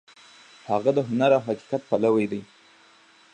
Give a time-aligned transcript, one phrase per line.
[0.69, 2.41] هغه د هنر او حقیقت پلوی دی.